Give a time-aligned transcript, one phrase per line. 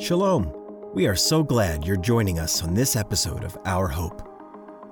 [0.00, 0.52] Shalom.
[0.94, 4.26] We are so glad you're joining us on this episode of Our Hope.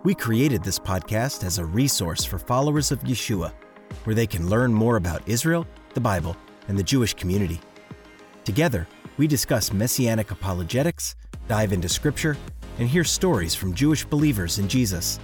[0.04, 3.54] We created this podcast as a resource for followers of Yeshua,
[4.04, 6.36] where they can learn more about Israel, the Bible,
[6.68, 7.58] and the Jewish community.
[8.44, 8.86] Together,
[9.16, 11.16] we discuss messianic apologetics,
[11.48, 12.36] dive into scripture,
[12.78, 15.18] and hear stories from Jewish believers in Jesus.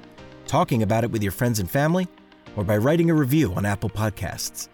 [0.48, 2.09] talking about it with your friends and family,
[2.56, 4.66] or by writing a review on Apple Podcasts.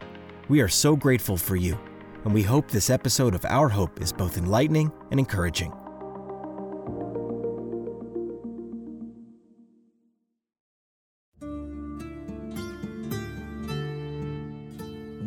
[0.49, 1.79] We are so grateful for you,
[2.25, 5.75] and we hope this episode of Our Hope is both enlightening and encouraging.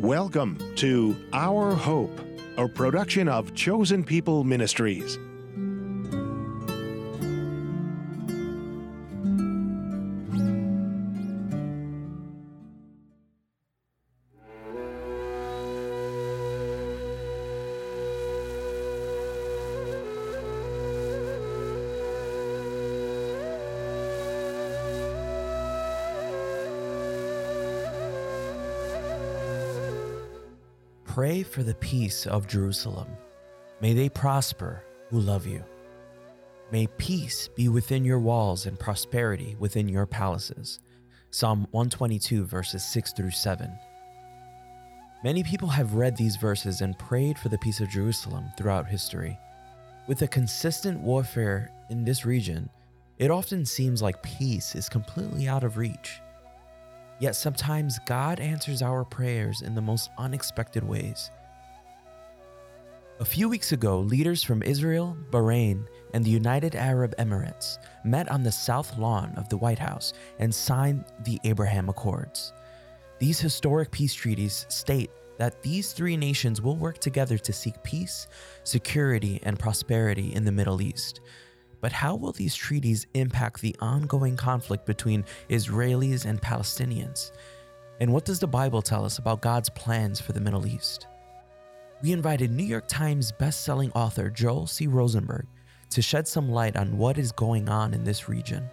[0.00, 2.20] Welcome to Our Hope,
[2.56, 5.16] a production of Chosen People Ministries.
[31.14, 33.08] Pray for the peace of Jerusalem.
[33.80, 35.64] May they prosper who love you.
[36.70, 40.78] May peace be within your walls and prosperity within your palaces.
[41.32, 43.76] Psalm 122, verses 6 through 7.
[45.24, 49.36] Many people have read these verses and prayed for the peace of Jerusalem throughout history.
[50.06, 52.70] With the consistent warfare in this region,
[53.18, 56.20] it often seems like peace is completely out of reach.
[57.20, 61.30] Yet sometimes God answers our prayers in the most unexpected ways.
[63.20, 68.42] A few weeks ago, leaders from Israel, Bahrain, and the United Arab Emirates met on
[68.42, 72.54] the south lawn of the White House and signed the Abraham Accords.
[73.18, 78.26] These historic peace treaties state that these three nations will work together to seek peace,
[78.64, 81.20] security, and prosperity in the Middle East.
[81.80, 87.32] But how will these treaties impact the ongoing conflict between Israelis and Palestinians?
[88.00, 91.06] And what does the Bible tell us about God's plans for the Middle East?
[92.02, 94.86] We invited New York Times bestselling author Joel C.
[94.86, 95.46] Rosenberg
[95.90, 98.68] to shed some light on what is going on in this region.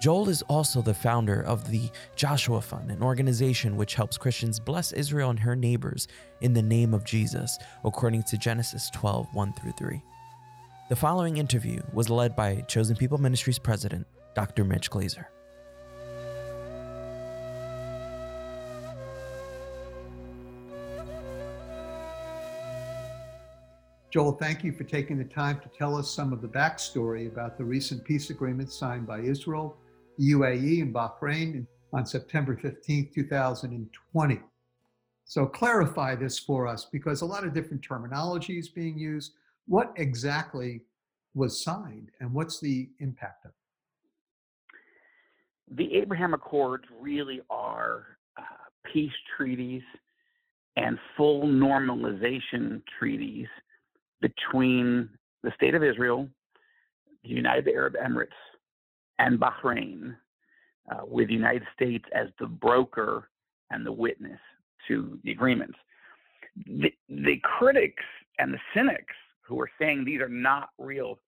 [0.00, 4.92] Joel is also the founder of the Joshua Fund, an organization which helps Christians bless
[4.92, 6.08] Israel and her neighbors
[6.42, 10.02] in the name of Jesus, according to Genesis 12 1 through 3.
[10.90, 14.64] The following interview was led by Chosen People Ministries President, Dr.
[14.64, 15.24] Mitch Glazer.
[24.10, 27.56] Joel, thank you for taking the time to tell us some of the backstory about
[27.56, 29.78] the recent peace agreement signed by Israel,
[30.20, 34.40] UAE, and Bahrain on September 15, 2020.
[35.24, 39.32] So clarify this for us because a lot of different terminology is being used
[39.66, 40.82] what exactly
[41.34, 43.54] was signed and what's the impact of it?
[45.76, 48.42] The Abraham Accords really are uh,
[48.92, 49.82] peace treaties
[50.76, 53.46] and full normalization treaties
[54.20, 55.08] between
[55.42, 56.28] the state of Israel,
[57.22, 58.28] the United Arab Emirates,
[59.18, 60.16] and Bahrain,
[60.90, 63.28] uh, with the United States as the broker
[63.70, 64.40] and the witness
[64.88, 65.78] to the agreements.
[66.66, 68.02] The, the critics
[68.38, 69.14] and the cynics
[69.46, 71.18] who are saying these are not real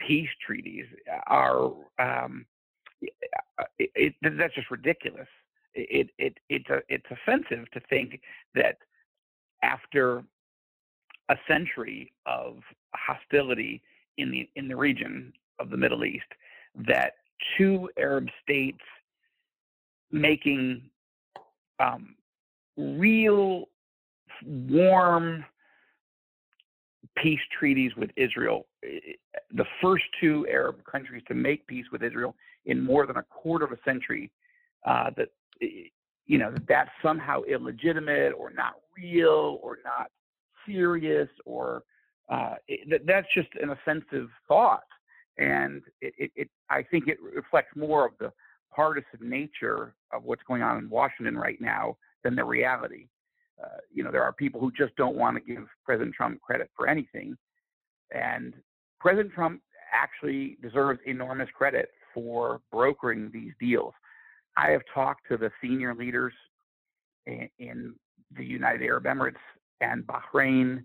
[0.00, 0.86] peace treaties
[1.26, 2.44] are um,
[3.78, 5.28] it, it, that's just ridiculous.
[5.74, 8.20] It, it it's a, it's offensive to think
[8.54, 8.78] that
[9.62, 10.22] after
[11.28, 12.58] a century of
[12.94, 13.82] hostility
[14.18, 16.26] in the in the region of the Middle East,
[16.74, 17.14] that
[17.56, 18.82] two Arab states
[20.12, 20.82] making
[21.80, 22.14] um,
[22.76, 23.68] real
[24.44, 25.44] warm
[27.16, 32.34] peace treaties with Israel, the first two Arab countries to make peace with Israel
[32.66, 34.30] in more than a quarter of a century,
[34.86, 35.28] uh, that
[35.60, 40.10] you know that's somehow illegitimate or not real or not
[40.66, 41.82] serious or
[42.30, 44.84] uh, it, that's just an offensive thought,
[45.38, 48.32] and it, it, it I think it reflects more of the
[48.74, 53.06] partisan nature of what's going on in Washington right now than the reality.
[53.62, 56.70] Uh, you know, there are people who just don't want to give President Trump credit
[56.76, 57.36] for anything.
[58.12, 58.54] And
[59.00, 59.60] President Trump
[59.92, 63.92] actually deserves enormous credit for brokering these deals.
[64.56, 66.32] I have talked to the senior leaders
[67.26, 67.94] in, in
[68.36, 69.34] the United Arab Emirates
[69.80, 70.82] and Bahrain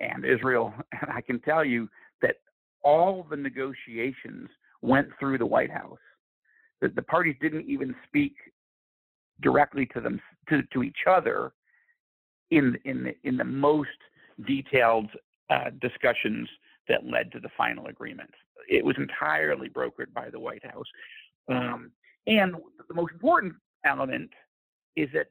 [0.00, 1.88] and Israel, and I can tell you
[2.20, 2.36] that
[2.82, 4.48] all the negotiations
[4.80, 5.98] went through the White House.
[6.80, 8.34] The, the parties didn't even speak
[9.40, 11.52] directly to them to, to each other
[12.52, 13.88] in in the, in the most
[14.46, 15.08] detailed
[15.50, 16.48] uh, discussions
[16.88, 18.30] that led to the final agreement.
[18.68, 20.86] It was entirely brokered by the White House.
[21.48, 21.90] Um,
[22.26, 22.54] and
[22.88, 23.54] the most important
[23.84, 24.30] element
[24.94, 25.26] is that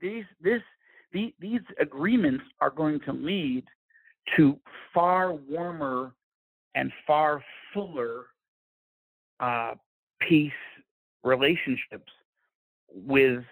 [0.00, 0.62] these this
[1.12, 3.64] the, these agreements are going to lead
[4.36, 4.56] to
[4.94, 6.12] far warmer
[6.76, 7.42] and far
[7.74, 8.26] fuller
[9.40, 9.74] uh,
[10.20, 10.52] peace
[11.24, 12.12] relationships
[12.94, 13.42] with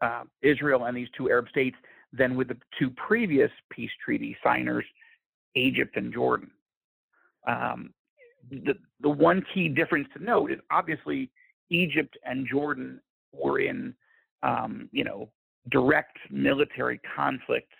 [0.00, 1.76] uh, Israel and these two Arab states
[2.12, 4.84] than with the two previous peace treaty signers,
[5.54, 6.50] Egypt and Jordan.
[7.46, 7.92] Um,
[8.50, 11.30] the, the one key difference to note is obviously
[11.70, 13.00] Egypt and Jordan
[13.32, 13.94] were in,
[14.42, 15.28] um, you know,
[15.70, 17.72] direct military conflict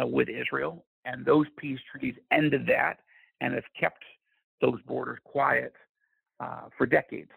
[0.00, 2.98] uh, with Israel, and those peace treaties ended that
[3.40, 4.02] and have kept
[4.60, 5.72] those borders quiet
[6.40, 7.30] uh, for decades.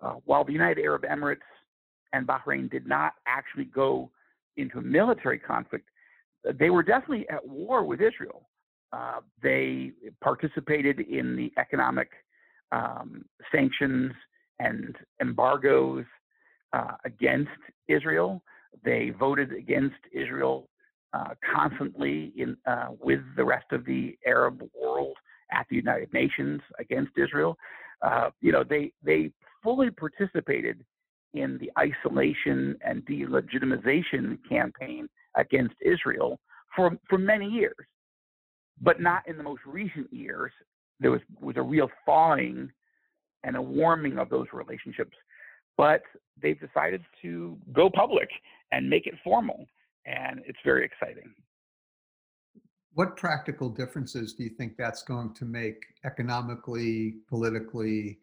[0.00, 1.40] Uh, while the United Arab Emirates
[2.12, 4.10] and Bahrain did not actually go
[4.58, 5.88] into a military conflict,
[6.58, 8.48] they were definitely at war with Israel.
[8.92, 12.08] Uh, they participated in the economic
[12.72, 14.12] um, sanctions
[14.58, 16.04] and embargoes
[16.72, 17.50] uh, against
[17.88, 18.42] Israel.
[18.84, 20.68] They voted against Israel
[21.12, 25.16] uh, constantly in, uh, with the rest of the Arab world
[25.52, 27.56] at the United Nations against Israel.
[28.02, 29.30] Uh, you know, they they
[29.62, 30.84] fully participated
[31.34, 36.40] in the isolation and delegitimization campaign against Israel
[36.74, 37.74] for for many years,
[38.80, 40.52] but not in the most recent years.
[41.00, 42.70] There was was a real thawing
[43.44, 45.16] and a warming of those relationships,
[45.76, 46.02] but
[46.40, 48.28] they've decided to go public
[48.72, 49.66] and make it formal,
[50.06, 51.32] and it's very exciting.
[52.94, 58.18] What practical differences do you think that's going to make economically, politically,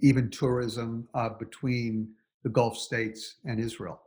[0.00, 2.08] even tourism uh, between
[2.42, 4.00] the Gulf states and Israel?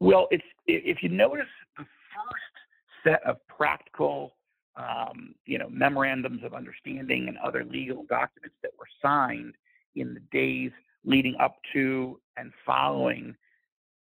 [0.00, 1.46] Well, it's if you notice
[1.78, 4.34] the first set of practical,
[4.76, 9.54] um, you know, memorandums of understanding and other legal documents that were signed
[9.94, 10.70] in the days
[11.04, 13.34] leading up to and following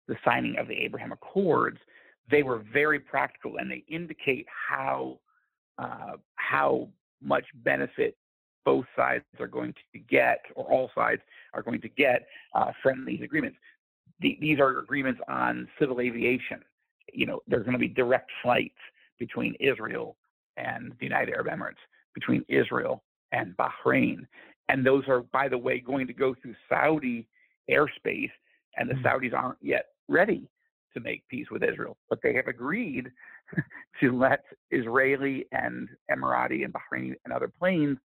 [0.08, 1.78] the signing of the Abraham Accords,
[2.30, 5.18] they were very practical and they indicate how
[5.78, 6.88] uh, how
[7.20, 8.16] much benefit
[8.64, 11.22] both sides are going to get, or all sides
[11.52, 13.56] are going to get uh, from these agreements.
[14.20, 16.60] The, these are agreements on civil aviation.
[17.12, 18.78] You know, there's going to be direct flights
[19.18, 20.16] between Israel
[20.56, 21.82] and the United Arab Emirates,
[22.14, 23.02] between Israel
[23.32, 24.26] and Bahrain.
[24.68, 27.26] And those are, by the way, going to go through Saudi
[27.70, 28.30] airspace,
[28.76, 29.06] and the hmm.
[29.06, 30.48] Saudis aren't yet ready
[30.94, 33.10] to make peace with Israel, but they have agreed
[34.00, 37.98] to let Israeli and Emirati and Bahraini and other planes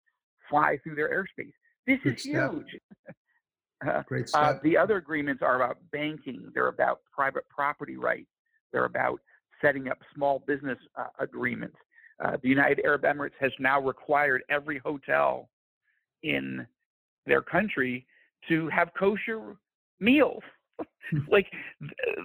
[0.50, 1.52] fly through their airspace.
[1.86, 2.52] This Good is step.
[2.52, 2.80] huge.
[3.86, 4.42] Uh, Great step.
[4.42, 6.50] Uh, the other agreements are about banking.
[6.52, 8.28] They're about private property rights.
[8.72, 9.20] They're about
[9.62, 11.76] setting up small business uh, agreements.
[12.22, 15.48] Uh, the United Arab Emirates has now required every hotel
[16.22, 16.66] in
[17.26, 18.06] their country
[18.48, 19.56] to have kosher
[20.00, 20.42] meals.
[21.28, 21.46] like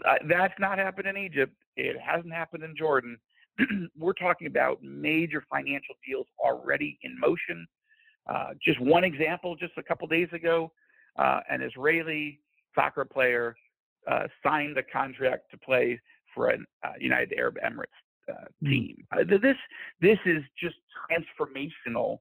[0.05, 1.53] uh, that's not happened in Egypt.
[1.77, 3.17] It hasn't happened in Jordan.
[3.97, 7.65] We're talking about major financial deals already in motion.
[8.27, 10.71] Uh, just one example, just a couple days ago,
[11.17, 12.39] uh, an Israeli
[12.73, 13.55] soccer player
[14.09, 15.99] uh, signed a contract to play
[16.33, 17.85] for a uh, United Arab Emirates
[18.29, 18.69] uh, hmm.
[18.69, 19.07] team.
[19.27, 19.57] this
[20.01, 20.75] this is just
[21.09, 22.19] transformational.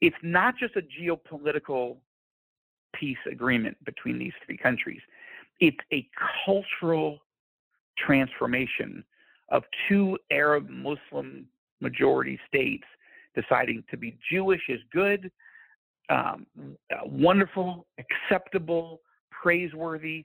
[0.00, 1.98] It's not just a geopolitical
[2.94, 5.00] peace agreement between these three countries
[5.62, 6.08] it's a
[6.44, 7.20] cultural
[7.96, 9.04] transformation
[9.50, 11.46] of two Arab Muslim
[11.80, 12.84] majority states
[13.34, 15.30] deciding to be Jewish is good,
[16.08, 16.46] um,
[17.04, 20.24] wonderful, acceptable, praiseworthy,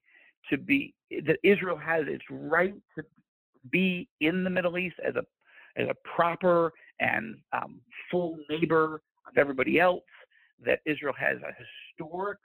[0.49, 3.03] to be that Israel has its right to
[3.71, 5.23] be in the Middle East as a
[5.79, 10.03] as a proper and um, full neighbor of everybody else.
[10.65, 11.53] That Israel has a
[11.97, 12.39] historic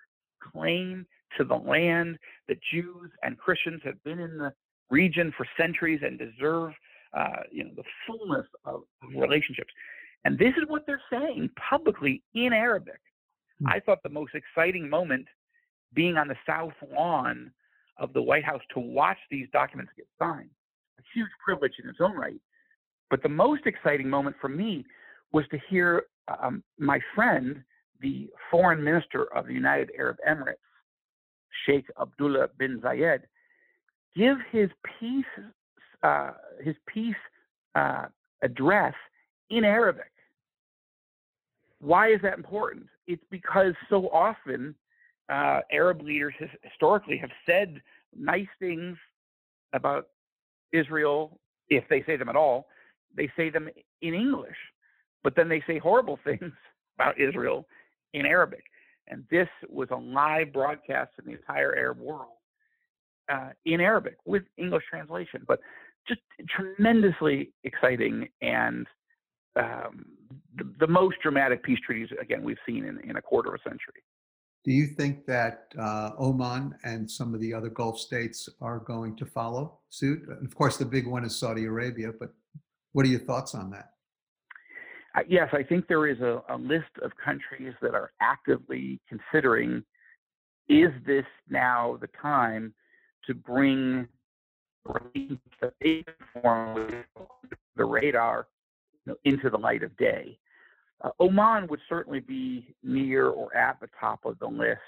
[0.53, 1.07] claim
[1.39, 4.53] to the land, that Jews and Christians have been in the
[4.91, 6.73] region for centuries and deserve,
[7.17, 8.83] uh, you know, the fullness of
[9.15, 9.73] relationships.
[10.25, 13.01] And this is what they're saying publicly in Arabic.
[13.61, 13.69] Hmm.
[13.69, 15.27] I thought the most exciting moment
[15.95, 17.51] being on the south lawn
[17.99, 20.51] of the White House to watch these documents get signed.
[20.99, 22.41] A huge privilege in its own right.
[23.11, 24.87] But the most exciting moment for me
[25.33, 27.63] was to hear um, my friend,
[28.01, 30.57] the foreign minister of the United Arab Emirates,
[31.67, 33.21] Sheikh Abdullah bin Zayed,
[34.17, 35.25] give his peace
[36.03, 37.15] uh, his peace
[37.75, 38.07] uh,
[38.43, 38.95] address
[39.51, 40.12] in Arabic.
[41.83, 42.87] Why is that important?
[43.09, 44.75] It's because so often
[45.29, 47.81] uh, Arab leaders historically have said
[48.17, 48.97] nice things
[49.73, 50.07] about
[50.73, 52.69] Israel, if they say them at all.
[53.17, 53.69] They say them
[54.01, 54.57] in English,
[55.25, 56.53] but then they say horrible things
[56.97, 57.67] about Israel
[58.15, 58.65] in Arabic.
[59.09, 62.39] And this was a live broadcast in the entire Arab world
[63.29, 65.59] uh, in Arabic with English translation, but
[66.07, 68.87] just tremendously exciting and
[69.57, 70.07] um,
[70.57, 73.69] the, the, most dramatic peace treaties, again, we've seen in, in a quarter of a
[73.69, 74.03] century.
[74.65, 79.17] Do you think that uh, Oman and some of the other Gulf states are going
[79.17, 80.23] to follow suit?
[80.29, 82.33] Of course, the big one is Saudi Arabia, but
[82.93, 83.91] what are your thoughts on that?
[85.15, 89.83] Uh, yes, I think there is a, a list of countries that are actively considering
[90.69, 92.73] is this now the time
[93.27, 94.07] to bring
[97.77, 98.47] the radar
[99.07, 100.39] know, into the light of day.
[101.03, 104.81] Uh, Oman would certainly be near or at the top of the list.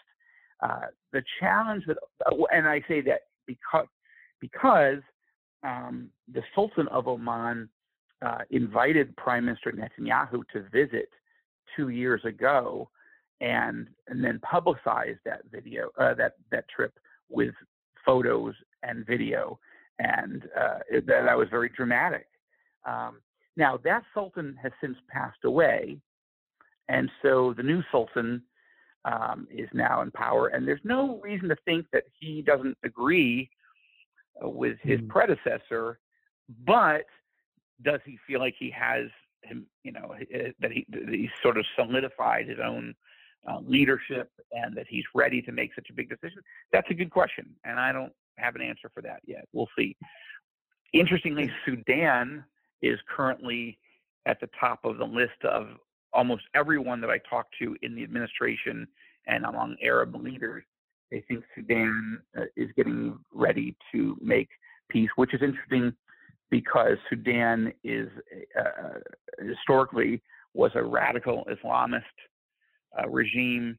[0.60, 3.86] Uh, the challenge that, uh, and I say that because
[4.40, 5.00] because
[5.62, 7.68] um, the Sultan of Oman
[8.22, 11.08] uh, invited Prime Minister Netanyahu to visit
[11.76, 12.88] two years ago,
[13.40, 17.54] and and then publicized that video uh, that that trip with
[18.06, 19.58] photos and video,
[19.98, 22.26] and uh, it, that was very dramatic.
[22.86, 23.16] Um,
[23.56, 25.98] now, that sultan has since passed away,
[26.88, 28.42] and so the new sultan
[29.04, 33.48] um, is now in power, and there's no reason to think that he doesn't agree
[34.42, 35.08] uh, with his mm.
[35.08, 35.98] predecessor,
[36.66, 37.04] but
[37.82, 39.06] does he feel like he has
[39.42, 40.14] him, you know,
[40.60, 42.94] that he that he's sort of solidified his own
[43.48, 46.38] uh, leadership and that he's ready to make such a big decision?
[46.72, 49.46] That's a good question, and I don't have an answer for that yet.
[49.52, 49.96] We'll see.
[50.92, 52.44] Interestingly, Sudan
[52.84, 53.78] is currently
[54.26, 55.68] at the top of the list of
[56.12, 58.86] almost everyone that I talk to in the administration
[59.26, 60.64] and among Arab leaders.
[61.10, 64.48] They think Sudan uh, is getting ready to make
[64.88, 65.92] peace, which is interesting
[66.50, 68.08] because Sudan is
[68.58, 68.98] uh,
[69.40, 70.22] historically
[70.54, 72.02] was a radical Islamist
[72.98, 73.78] uh, regime.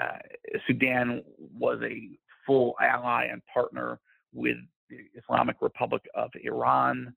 [0.00, 0.18] Uh,
[0.66, 4.00] Sudan was a full ally and partner
[4.32, 4.56] with
[4.90, 7.14] the Islamic Republic of Iran.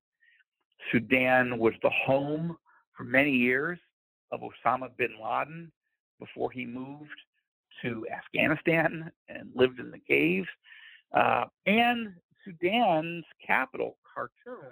[0.92, 2.58] Sudan was the home
[2.96, 3.80] for many years
[4.32, 5.72] of Osama bin Laden
[6.20, 7.10] before he moved
[7.82, 10.48] to Afghanistan and lived in the caves.
[11.14, 14.72] Uh, and Sudan's capital, Khartoum,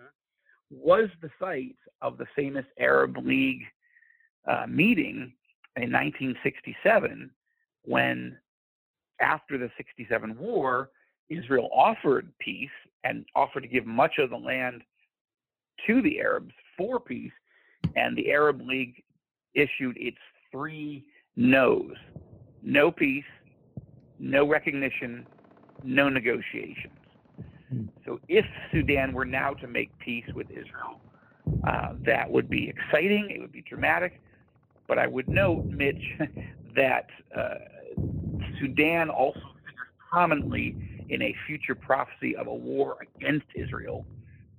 [0.71, 3.63] was the site of the famous Arab League
[4.47, 5.33] uh, meeting
[5.75, 7.29] in 1967
[7.83, 8.37] when,
[9.19, 10.89] after the 67 war,
[11.29, 12.69] Israel offered peace
[13.03, 14.83] and offered to give much of the land
[15.87, 17.31] to the Arabs for peace,
[17.95, 19.03] and the Arab League
[19.53, 20.17] issued its
[20.51, 21.05] three
[21.35, 21.95] no's
[22.65, 23.23] no peace,
[24.19, 25.25] no recognition,
[25.83, 26.97] no negotiations.
[27.69, 27.83] Hmm.
[28.05, 30.99] So if Sudan were now to make peace with Israel,
[31.67, 34.19] uh, that would be exciting, it would be dramatic.
[34.87, 36.03] But I would note, Mitch,
[36.75, 37.55] that uh,
[38.59, 40.75] Sudan also figures prominently
[41.09, 44.05] in a future prophecy of a war against Israel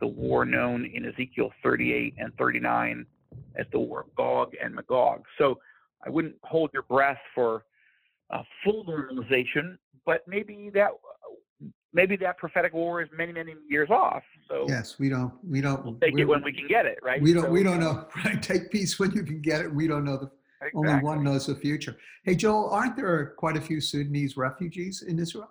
[0.06, 3.06] the war known in Ezekiel 38 and 39
[3.56, 5.24] as the war of Gog and Magog.
[5.38, 5.58] So
[6.04, 7.64] I wouldn't hold your breath for
[8.30, 10.90] uh, full normalization, but maybe that
[11.92, 14.22] maybe that prophetic war is many many years off.
[14.48, 17.20] So yes, we don't we don't we'll take it when we can get it, right?
[17.20, 18.06] We don't so, we don't know.
[18.24, 19.72] Right, take peace when you can get it.
[19.72, 20.90] We don't know the exactly.
[20.90, 21.96] only one knows the future.
[22.24, 25.50] Hey Joel, aren't there quite a few Sudanese refugees in Israel?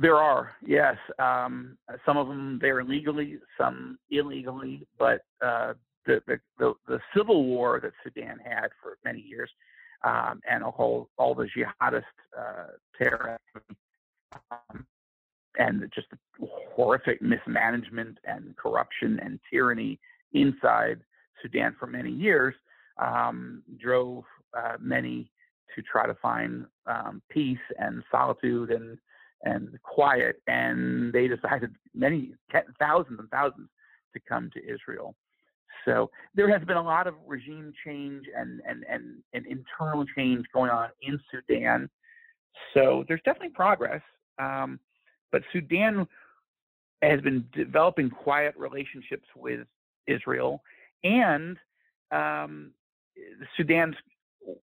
[0.00, 0.96] There are, yes.
[1.18, 1.76] Um,
[2.06, 5.74] some of them there legally, some illegally, but uh,
[6.06, 9.50] the, the, the, the, civil war that Sudan had for many years
[10.02, 12.04] um, and all, all the jihadist
[12.38, 13.38] uh, terror
[14.50, 14.86] um,
[15.58, 16.06] and just
[16.74, 20.00] horrific mismanagement and corruption and tyranny
[20.32, 21.00] inside
[21.42, 22.54] Sudan for many years
[22.96, 24.24] um, drove
[24.56, 25.30] uh, many
[25.76, 28.96] to try to find um, peace and solitude and
[29.44, 32.34] and quiet, and they decided many
[32.78, 33.68] thousands and thousands
[34.14, 35.14] to come to Israel.
[35.84, 40.44] So there has been a lot of regime change and, and, and, and internal change
[40.52, 41.88] going on in Sudan.
[42.74, 44.02] So there's definitely progress.
[44.38, 44.78] Um,
[45.32, 46.06] but Sudan
[47.02, 49.66] has been developing quiet relationships with
[50.06, 50.62] Israel.
[51.02, 51.56] And
[52.10, 52.72] um,
[53.56, 53.96] Sudan's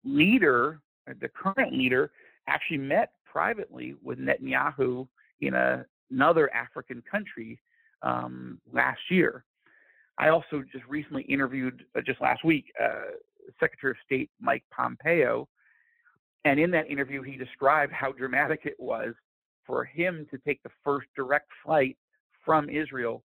[0.05, 2.11] leader, the current leader,
[2.49, 5.07] actually met privately with Netanyahu
[5.41, 7.59] in a, another African country
[8.03, 9.45] um, last year.
[10.19, 13.13] I also just recently interviewed, uh, just last week, uh,
[13.61, 15.49] Secretary of State Mike Pompeo.
[16.45, 19.15] And in that interview, he described how dramatic it was
[19.67, 21.97] for him to take the first direct flight
[22.45, 23.23] from Israel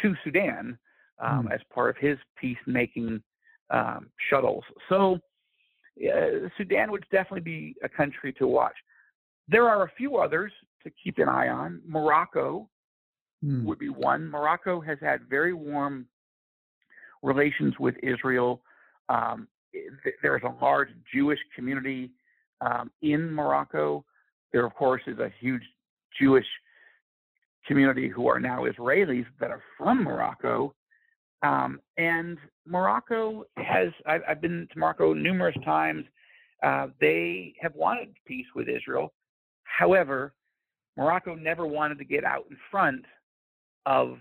[0.00, 0.78] to Sudan
[1.20, 1.54] um, mm.
[1.54, 3.22] as part of his peacemaking
[3.70, 4.64] um, shuttles.
[4.88, 5.18] So
[6.02, 8.74] uh, Sudan would definitely be a country to watch.
[9.52, 10.50] There are a few others
[10.82, 11.82] to keep an eye on.
[11.86, 12.68] Morocco
[13.44, 13.62] mm.
[13.64, 14.30] would be one.
[14.30, 16.06] Morocco has had very warm
[17.22, 18.62] relations with Israel.
[19.10, 19.46] Um,
[20.22, 22.10] there's a large Jewish community
[22.62, 24.04] um, in Morocco.
[24.52, 25.62] There, of course, is a huge
[26.18, 26.46] Jewish
[27.66, 30.74] community who are now Israelis that are from Morocco.
[31.42, 36.04] Um, and Morocco has, I've, I've, been to Morocco numerous times.
[36.62, 39.12] Uh, they have wanted peace with Israel.
[39.82, 40.32] However,
[40.96, 43.04] Morocco never wanted to get out in front
[43.84, 44.18] of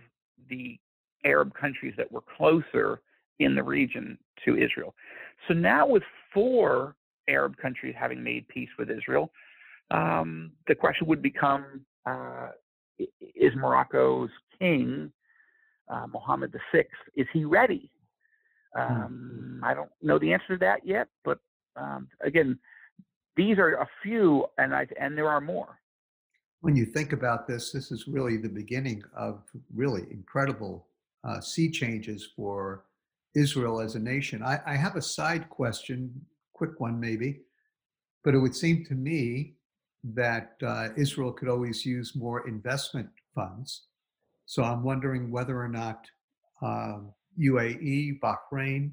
[0.49, 0.79] the
[1.23, 2.99] Arab countries that were closer
[3.37, 4.95] in the region to Israel.
[5.47, 6.01] So now, with
[6.33, 6.95] four
[7.29, 9.31] Arab countries having made peace with Israel,
[9.91, 12.47] um, the question would become uh,
[12.97, 15.11] is Morocco's king,
[15.89, 17.91] uh, Mohammed VI, is he ready?
[18.75, 18.81] Hmm.
[18.81, 21.37] Um, I don't know the answer to that yet, but
[21.75, 22.57] um, again,
[23.35, 25.79] these are a few, and I, and there are more.
[26.61, 30.88] When you think about this, this is really the beginning of really incredible
[31.23, 32.85] uh, sea changes for
[33.35, 34.43] Israel as a nation.
[34.43, 36.13] I, I have a side question,
[36.53, 37.41] quick one maybe,
[38.23, 39.55] but it would seem to me
[40.03, 43.88] that uh, Israel could always use more investment funds.
[44.45, 46.05] So I'm wondering whether or not
[46.61, 47.00] uh,
[47.39, 48.91] UAE, Bahrain,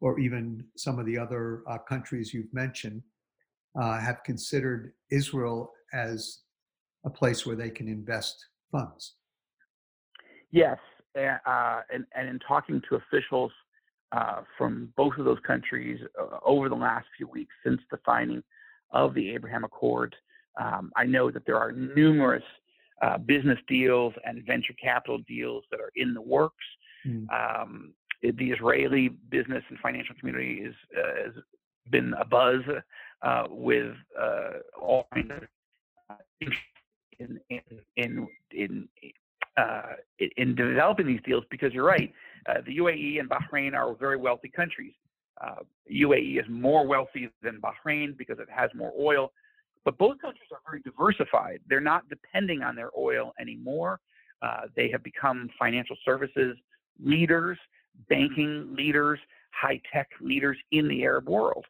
[0.00, 3.02] or even some of the other uh, countries you've mentioned
[3.80, 6.40] uh, have considered Israel as
[7.04, 9.14] a place where they can invest funds.
[10.50, 10.78] Yes,
[11.16, 13.52] uh, and, and in talking to officials
[14.12, 18.42] uh, from both of those countries uh, over the last few weeks since the signing
[18.92, 20.14] of the Abraham Accord,
[20.60, 22.42] um, I know that there are numerous
[23.00, 26.64] uh, business deals and venture capital deals that are in the works.
[27.06, 27.26] Mm.
[27.32, 31.32] Um, the Israeli business and financial community is, uh, has
[31.90, 32.60] been a buzz
[33.22, 33.94] uh, with
[34.80, 36.48] all kinds of
[37.18, 37.60] in in
[37.96, 38.88] in in,
[39.56, 39.92] uh,
[40.36, 42.12] in developing these deals because you're right.
[42.48, 44.94] Uh, the UAE and Bahrain are very wealthy countries.
[45.40, 45.56] Uh,
[45.90, 49.32] UAE is more wealthy than Bahrain because it has more oil,
[49.84, 51.60] but both countries are very diversified.
[51.68, 54.00] They're not depending on their oil anymore.
[54.42, 56.56] Uh, they have become financial services
[57.02, 57.58] leaders,
[58.08, 59.18] banking leaders,
[59.50, 61.64] high tech leaders in the Arab world.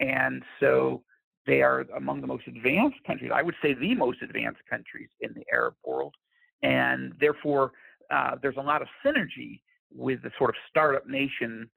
[0.00, 1.02] And so
[1.46, 5.32] they are among the most advanced countries, I would say the most advanced countries in
[5.34, 6.14] the Arab world.
[6.62, 7.72] And therefore,
[8.10, 9.60] uh, there's a lot of synergy
[9.94, 11.68] with the sort of startup nation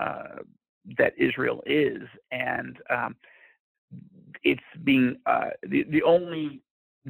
[0.00, 0.42] uh,
[0.98, 2.02] that Israel is.
[2.30, 3.16] And um,
[4.42, 6.60] it's being, uh, the, the only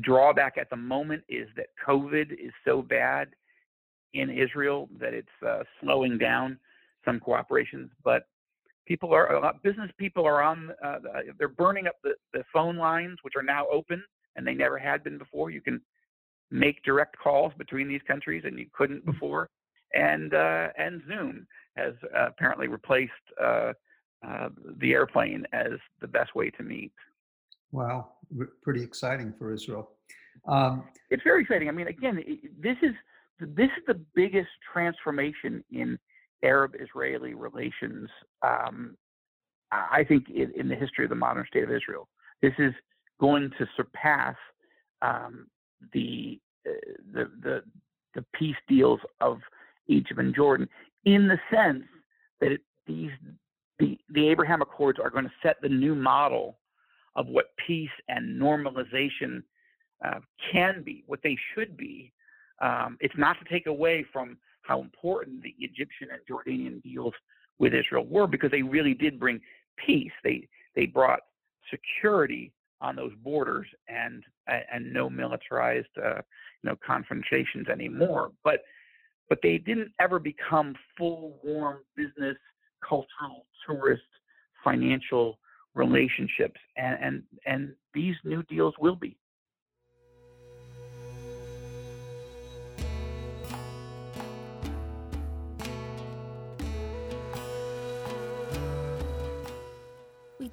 [0.01, 3.29] drawback at the moment is that COVID is so bad
[4.15, 6.59] in Israel that it's uh, slowing down
[7.05, 7.89] some cooperations.
[8.05, 8.27] But
[8.87, 10.99] people are business people are on uh,
[11.39, 14.03] they're burning up the, the phone lines which are now open
[14.37, 15.51] and they never had been before.
[15.51, 15.81] You can
[16.51, 19.13] make direct calls between these countries and you couldn't mm.
[19.13, 19.51] before.
[19.95, 21.47] And uh, and zoom
[21.77, 23.73] has uh, apparently replaced uh,
[24.27, 26.93] uh, the airplane as the best way to meet.
[27.73, 28.09] Wow.
[28.63, 29.91] Pretty exciting for israel.
[30.47, 31.69] Um, it's very exciting.
[31.69, 32.23] I mean again
[32.61, 32.93] this is
[33.41, 35.99] this is the biggest transformation in
[36.43, 38.09] Arab Israeli relations,
[38.43, 38.97] um,
[39.73, 42.09] I think, in, in, the history of the modern state of Israel.
[42.43, 42.73] This is
[43.21, 44.37] going to surpass
[45.03, 45.47] um,
[45.93, 46.73] the, uh,
[47.13, 47.63] the, the,
[48.15, 49.39] the peace deals of
[49.89, 50.69] Egypt and Jordan
[51.05, 51.85] in the sense
[52.41, 53.11] that it, these
[53.79, 56.59] the, the Abraham Accords are going to set the new model
[57.15, 59.43] of what peace and normalization
[60.05, 60.21] uh,
[60.53, 62.13] can be, what they should be.
[62.61, 67.15] Um, it's not to take away from how important the Egyptian and Jordanian deals
[67.59, 69.41] with Israel were because they really did bring
[69.85, 70.13] peace.
[70.25, 71.21] They they brought
[71.71, 76.21] security on those borders and and no militarized uh,
[76.63, 78.33] you know confrontations anymore.
[78.45, 78.63] But
[79.29, 82.37] but they didn't ever become full warm business,
[82.87, 84.03] cultural, tourist,
[84.63, 85.39] financial
[85.75, 86.61] relationships.
[86.77, 89.17] And and and these new deals will be.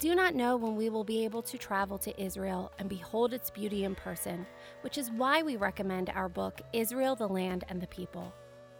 [0.04, 3.50] Do not know when we will be able to travel to Israel and behold its
[3.50, 4.46] beauty in person,
[4.82, 8.34] which is why we recommend our book, Israel, the Land and the People.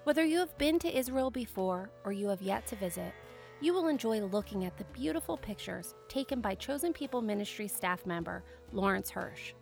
[0.04, 3.14] Whether you have been to Israel before or you have yet to visit,
[3.62, 8.44] you will enjoy looking at the beautiful pictures taken by Chosen People Ministry staff member
[8.74, 9.54] Lawrence Hirsch.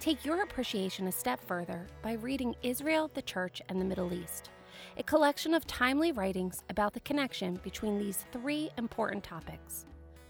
[0.00, 4.48] Take your appreciation a step further by reading Israel, the Church, and the Middle East,
[4.96, 9.84] a collection of timely writings about the connection between these three important topics.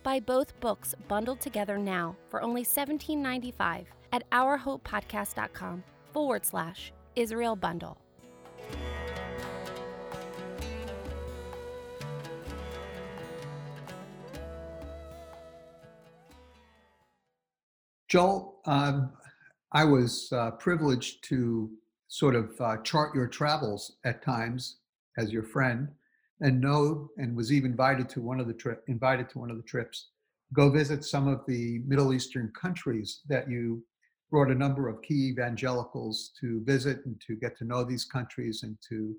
[0.04, 7.98] Buy both books bundled together now for only $17.95 at ourhopepodcast.com forward slash Israel Bundle.
[18.08, 19.10] Joel, um,
[19.72, 21.70] I was uh, privileged to
[22.06, 24.76] sort of uh, chart your travels at times
[25.18, 25.88] as your friend,
[26.40, 29.56] and know and was even invited to one of the trip invited to one of
[29.56, 30.08] the trips.
[30.52, 33.82] Go visit some of the Middle Eastern countries that you
[34.30, 38.62] brought a number of key evangelicals to visit and to get to know these countries
[38.62, 39.14] and to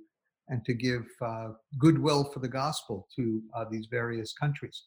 [0.49, 1.49] and to give uh,
[1.79, 4.83] goodwill for the gospel to uh, these various countries.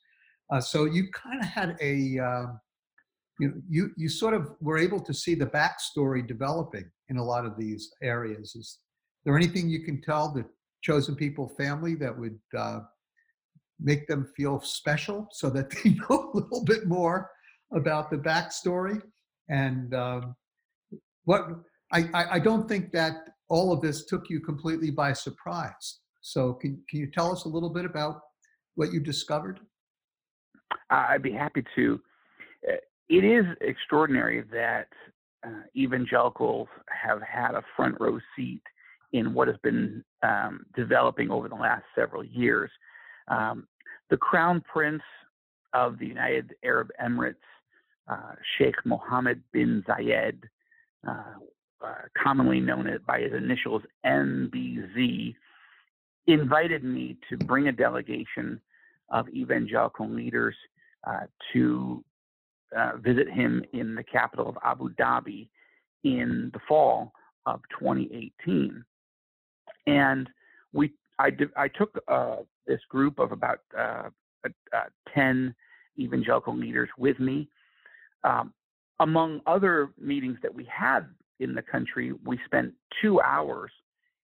[0.53, 2.61] Uh, so you kind of had a um,
[3.41, 7.45] you, you you sort of were able to see the backstory developing in a lot
[7.45, 8.55] of these areas.
[8.55, 8.79] Is
[9.25, 10.45] there anything you can tell the
[10.83, 12.81] chosen people family that would uh,
[13.81, 17.31] make them feel special so that they know a little bit more
[17.73, 19.01] about the backstory?
[19.49, 20.37] And um,
[21.25, 21.49] what
[21.93, 26.01] I, I, I don't think that all of this took you completely by surprise.
[26.21, 28.21] So can, can you tell us a little bit about
[28.75, 29.61] what you discovered?
[30.91, 32.01] I'd be happy to.
[32.69, 32.77] Uh,
[33.09, 34.89] it is extraordinary that
[35.47, 38.63] uh, evangelicals have had a front row seat
[39.13, 42.71] in what has been um, developing over the last several years.
[43.29, 43.67] Um,
[44.11, 45.03] the Crown Prince
[45.75, 47.35] of the United Arab Emirates,
[48.11, 50.43] uh, Sheikh Mohammed bin Zayed,
[51.07, 51.35] uh,
[51.81, 55.35] uh commonly known by his initials MBZ,
[56.27, 58.61] invited me to bring a delegation
[59.11, 60.55] of evangelical leaders
[61.07, 62.05] uh, to
[62.77, 65.49] uh, visit him in the capital of Abu Dhabi
[66.05, 67.13] in the fall
[67.47, 68.85] of 2018.
[69.89, 70.29] And
[70.73, 74.09] we, I, did, I took uh, this group of about uh,
[74.45, 74.81] uh
[75.15, 75.55] 10
[75.99, 77.49] evangelical leaders with me.
[78.25, 78.53] Um,
[79.01, 81.07] among other meetings that we had
[81.41, 83.71] in the country, we spent two hours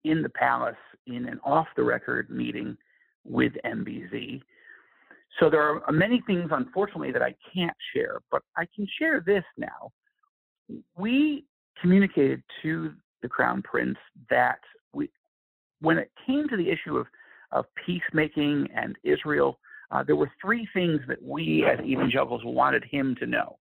[0.05, 2.77] in the palace in an off the record meeting
[3.25, 4.43] with MBZ
[5.39, 9.45] so there are many things, unfortunately, that I can't share, but I can share this
[9.57, 9.93] now.
[10.97, 11.45] We
[11.81, 14.59] communicated to the Crown Prince that
[15.81, 17.07] when it came to the issue of,
[17.53, 19.59] of peacemaking and Israel,
[19.91, 23.59] uh, there were three things that we as evangelicals wanted him to know.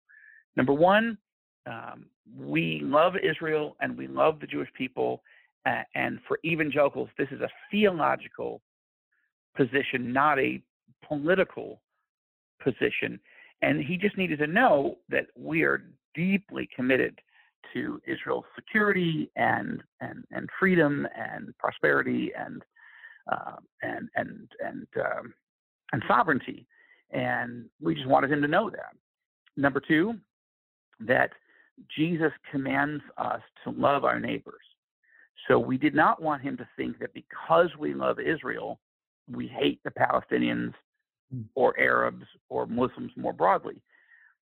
[0.55, 1.17] Number one,
[1.65, 2.05] um,
[2.37, 5.21] we love Israel and we love the Jewish people.
[5.65, 8.61] Uh, and for evangelicals, this is a theological
[9.55, 10.61] position, not a
[11.07, 11.81] political
[12.63, 13.19] position.
[13.61, 15.83] And he just needed to know that we are
[16.15, 17.19] deeply committed
[17.73, 22.63] to Israel's security and and, and freedom and prosperity and
[23.31, 25.33] uh, and and and um,
[25.91, 26.65] and sovereignty.
[27.11, 28.93] And we just wanted him to know that.
[29.57, 30.13] Number two,
[30.99, 31.31] that
[31.95, 34.61] Jesus commands us to love our neighbors.
[35.47, 38.79] So we did not want him to think that because we love Israel,
[39.31, 40.73] we hate the Palestinians
[41.31, 41.41] Hmm.
[41.55, 43.81] or Arabs or Muslims more broadly.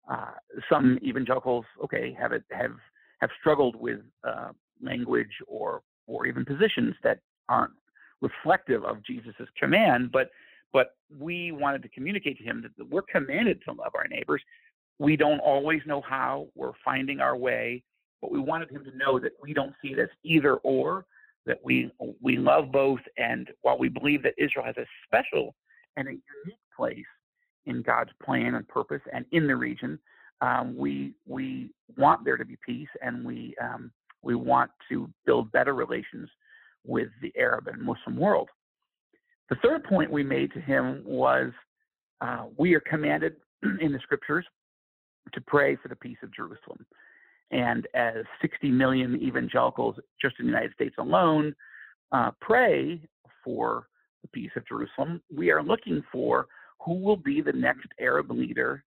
[0.10, 0.32] Uh,
[0.72, 2.72] some evangelicals, okay, have it have
[3.21, 4.49] have struggled with uh,
[4.82, 7.73] language or or even positions that aren't
[8.21, 10.29] reflective of Jesus' command, but
[10.71, 14.41] but we wanted to communicate to him that we're commanded to love our neighbors.
[14.99, 16.47] We don't always know how.
[16.55, 17.84] We're finding our way,
[18.21, 21.05] but we wanted him to know that we don't see it as either or.
[21.45, 25.55] That we we love both, and while we believe that Israel has a special
[25.97, 27.05] and a unique place
[27.65, 29.99] in God's plan and purpose and in the region.
[30.41, 35.52] Um, we we want there to be peace, and we um, we want to build
[35.52, 36.30] better relations
[36.86, 38.49] with the Arab and Muslim world.
[39.49, 41.52] The third point we made to him was
[42.21, 43.36] uh, we are commanded
[43.82, 44.45] in the scriptures
[45.34, 46.86] to pray for the peace of Jerusalem.
[47.52, 51.56] And as 60 million evangelicals just in the United States alone
[52.12, 53.02] uh, pray
[53.43, 53.88] for
[54.21, 56.47] the peace of Jerusalem, we are looking for
[56.86, 58.84] who will be the next Arab leader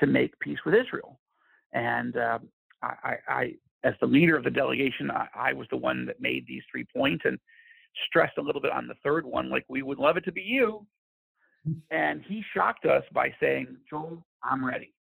[0.00, 1.18] to make peace with Israel.
[1.72, 2.38] And uh,
[2.82, 3.52] I, I,
[3.84, 6.84] as the leader of the delegation, I, I, was the one that made these three
[6.84, 7.38] points and
[8.08, 10.42] stressed a little bit on the third one, like we would love it to be
[10.42, 10.86] you.
[11.90, 14.94] And he shocked us by saying, Joel, I'm ready.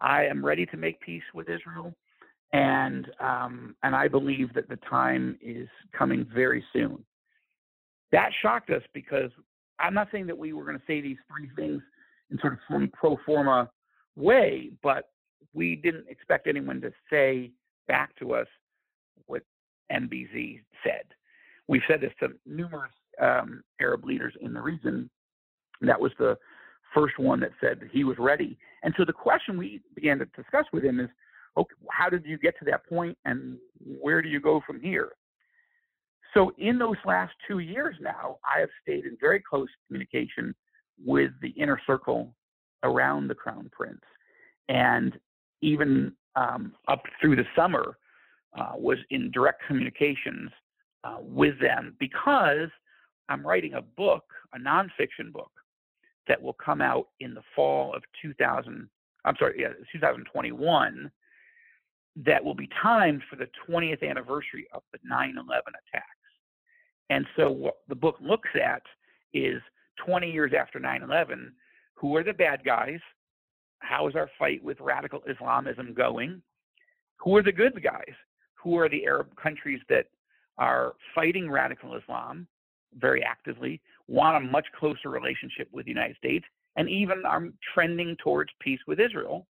[0.00, 1.94] I am ready to make peace with Israel.
[2.52, 7.04] And um, and I believe that the time is coming very soon.
[8.12, 9.30] That shocked us because
[9.78, 11.82] I'm not saying that we were going to say these three things
[12.30, 13.70] in sort of pro forma
[14.16, 15.10] way, but
[15.54, 17.52] we didn't expect anyone to say
[17.88, 18.46] back to us
[19.26, 19.42] what
[19.92, 21.04] MBZ said.
[21.68, 25.10] We've said this to numerous um, Arab leaders in the region.
[25.80, 26.36] That was the
[26.94, 28.58] first one that said he was ready.
[28.82, 31.08] And so the question we began to discuss with him is,
[31.56, 33.58] okay, how did you get to that point, and
[34.00, 35.12] where do you go from here?
[36.34, 40.54] So in those last two years now, I have stayed in very close communication
[41.04, 42.34] with the inner circle
[42.86, 44.02] around the crown prince,
[44.68, 45.18] and
[45.62, 47.98] even um, up through the summer
[48.56, 50.50] uh, was in direct communications
[51.04, 52.68] uh, with them because
[53.28, 55.50] I'm writing a book, a nonfiction book,
[56.28, 58.88] that will come out in the fall of 2000.
[59.24, 61.10] I'm sorry, yeah, 2021.
[62.24, 66.06] That will be timed for the 20th anniversary of the 9/11 attacks.
[67.10, 68.82] And so what the book looks at
[69.32, 69.60] is
[70.04, 71.52] 20 years after 9/11,
[71.96, 73.00] who are the bad guys?
[73.80, 76.42] How is our fight with radical Islamism going?
[77.18, 78.14] Who are the good guys?
[78.62, 80.06] Who are the Arab countries that
[80.58, 82.46] are fighting radical Islam
[82.98, 88.16] very actively, want a much closer relationship with the United States, and even are trending
[88.22, 89.46] towards peace with Israel.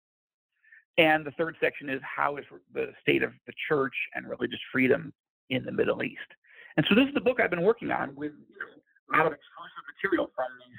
[0.99, 5.13] And the third section is how is the state of the church and religious freedom
[5.51, 6.31] in the Middle East.
[6.77, 9.85] And so this is the book I've been working on with a lot of exclusive
[9.95, 10.79] material from these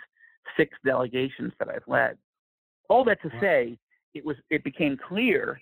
[0.57, 2.17] six delegations that I've led.
[2.89, 3.77] All that to say,
[4.13, 5.59] it was it became clear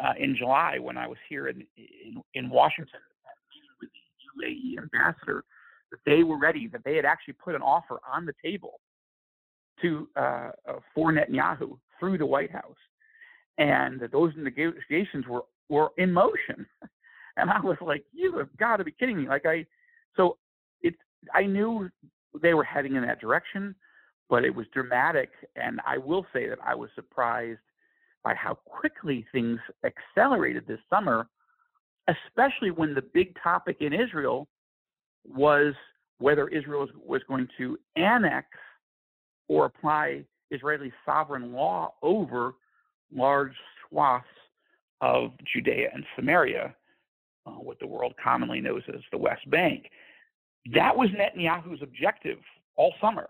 [0.00, 3.00] uh, in July when I was here in in, in Washington
[3.80, 5.44] with the UAE ambassador
[5.90, 8.80] that they were ready, that they had actually put an offer on the table
[9.82, 12.76] to uh, uh for Netanyahu through the White House,
[13.58, 16.66] and that those negotiations were were in motion.
[17.38, 19.26] And I was like, you have got to be kidding me.
[19.26, 19.64] Like I,
[20.16, 20.36] so
[20.82, 20.94] it,
[21.32, 21.88] I knew
[22.42, 23.74] they were heading in that direction,
[24.32, 25.28] but it was dramatic.
[25.56, 27.60] And I will say that I was surprised
[28.24, 31.28] by how quickly things accelerated this summer,
[32.08, 34.48] especially when the big topic in Israel
[35.28, 35.74] was
[36.16, 38.46] whether Israel was going to annex
[39.48, 42.54] or apply Israeli sovereign law over
[43.14, 43.52] large
[43.86, 44.24] swaths
[45.02, 46.74] of Judea and Samaria
[47.44, 49.90] uh, what the world commonly knows as the West Bank.
[50.72, 52.38] That was Netanyahu's objective
[52.76, 53.26] all summer.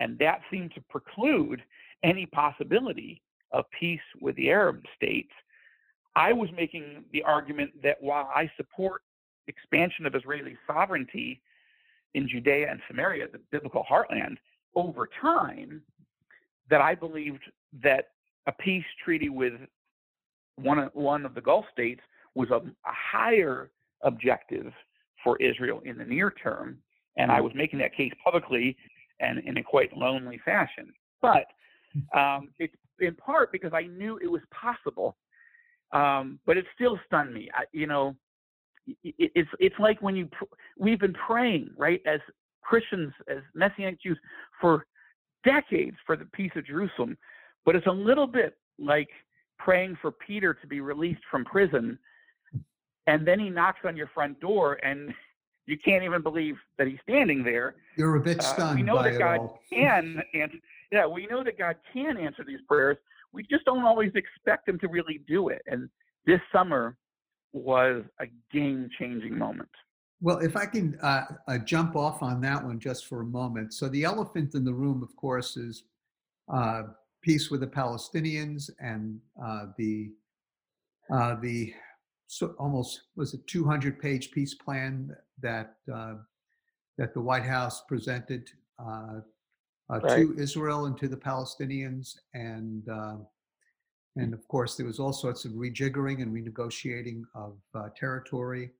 [0.00, 1.62] And that seemed to preclude
[2.02, 5.32] any possibility of peace with the Arab states.
[6.16, 9.02] I was making the argument that while I support
[9.46, 11.40] expansion of Israeli sovereignty
[12.14, 14.36] in Judea and Samaria, the biblical heartland,
[14.76, 15.82] over time,
[16.70, 17.42] that I believed
[17.82, 18.08] that
[18.46, 19.54] a peace treaty with
[20.56, 22.00] one, one of the Gulf states
[22.34, 23.70] was a, a higher
[24.02, 24.72] objective
[25.22, 26.78] for Israel in the near term.
[27.16, 27.44] And I mm-hmm.
[27.44, 28.76] was making that case publicly
[29.20, 30.92] and in a quite lonely fashion.
[31.22, 31.46] But
[31.96, 32.18] mm.
[32.18, 35.16] um, it's in part because I knew it was possible.
[35.92, 37.48] Um, but it still stunned me.
[37.54, 38.16] I, you know,
[38.86, 40.44] it, it's it's like when you pr-
[40.78, 42.20] we've been praying right as
[42.62, 44.18] Christians as Messianic Jews
[44.60, 44.86] for
[45.44, 47.16] decades for the peace of Jerusalem,
[47.64, 49.08] but it's a little bit like
[49.58, 51.98] praying for Peter to be released from prison
[53.06, 55.12] and then he knocks on your front door and
[55.66, 57.76] you can't even believe that he's standing there.
[57.96, 58.72] You're a bit stunned.
[58.72, 60.58] Uh, we know that God can answer.
[60.92, 62.98] Yeah, we know that God can answer these prayers.
[63.32, 65.62] We just don't always expect Him to really do it.
[65.66, 65.88] And
[66.26, 66.96] this summer
[67.52, 69.68] was a game-changing moment.
[70.20, 73.74] Well, if I can uh, uh, jump off on that one just for a moment.
[73.74, 75.84] So the elephant in the room, of course, is
[76.52, 76.82] uh,
[77.22, 80.12] peace with the Palestinians and uh, the
[81.12, 81.72] uh, the
[82.26, 86.14] so almost was a 200 page peace plan that uh,
[86.98, 89.20] that the White House presented uh,
[89.92, 90.16] uh, right.
[90.16, 93.16] to Israel and to the Palestinians, and uh,
[94.16, 98.70] and of course there was all sorts of rejiggering and renegotiating of uh, territory,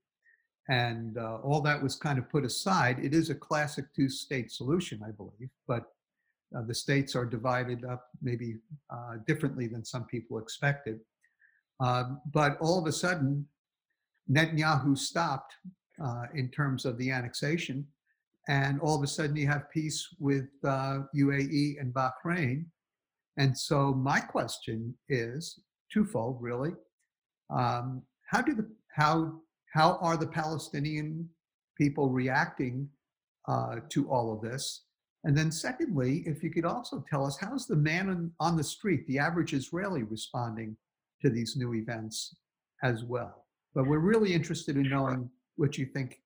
[0.69, 2.99] and uh, all that was kind of put aside.
[2.99, 5.85] It is a classic two-state solution, I believe, but
[6.69, 8.59] the states are divided up maybe
[9.27, 11.01] differently than some people expected.
[11.81, 13.45] Um, but all of a sudden,
[14.31, 15.55] Netanyahu stopped
[16.03, 17.87] uh, in terms of the annexation,
[18.49, 22.67] and all of a sudden you have peace with uh, UAE and Bahrain.
[23.37, 25.61] And so my question is
[25.93, 26.73] twofold, really.
[27.51, 29.41] Um, how do the how
[29.73, 31.29] how are the Palestinian
[31.77, 32.89] people reacting
[33.49, 34.85] uh, to all of this?
[35.25, 38.65] And then, secondly, if you could also tell us how's the man on, on the
[38.65, 40.77] street, the average Israeli, responding
[41.23, 42.37] to these new events
[42.83, 43.47] as well.
[43.75, 46.21] But we're really interested in knowing what you think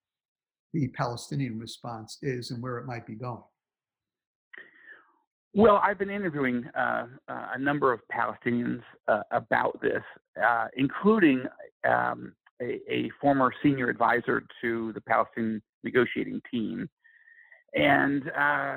[0.73, 3.43] the Palestinian response is and where it might be going.
[5.55, 10.03] Well, I've been interviewing uh, uh, a number of Palestinians uh, about this,
[10.41, 11.45] uh, including
[11.89, 16.89] um, a, a, former senior advisor to the Palestinian negotiating team.
[17.75, 18.77] And uh,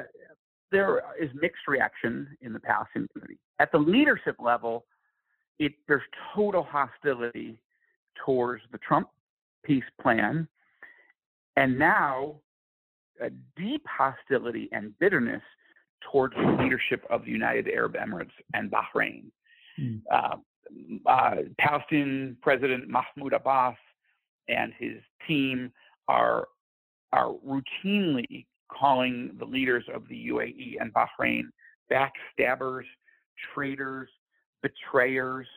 [0.72, 3.40] there is mixed reaction in the Palestinian community.
[3.60, 4.86] At the leadership level,
[5.60, 6.02] it, there's
[6.34, 7.60] total hostility
[8.26, 9.10] towards the Trump
[9.64, 10.48] peace plan,
[11.56, 12.36] and now
[13.22, 15.44] a deep hostility and bitterness
[16.12, 19.26] towards the leadership of the United Arab Emirates and Bahrain.
[19.80, 20.02] Mm.
[20.12, 20.38] Uh,
[21.06, 23.76] uh, Palestinian President Mahmoud Abbas
[24.48, 24.98] and his
[25.28, 25.72] team
[26.08, 26.48] are
[27.14, 31.44] are routinely calling the leaders of the UAE and Bahrain
[31.92, 32.86] backstabbers,
[33.54, 34.10] traitors,
[34.62, 35.48] betrayers.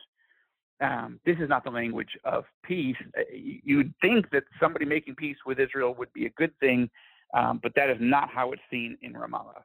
[0.81, 2.97] Um, this is not the language of peace.
[3.17, 6.89] Uh, you'd think that somebody making peace with Israel would be a good thing,
[7.33, 9.63] um, but that is not how it's seen in Ramallah.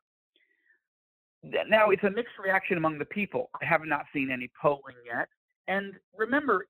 [1.69, 3.51] Now, it's a mixed reaction among the people.
[3.61, 5.29] I have not seen any polling yet.
[5.69, 6.67] And remember,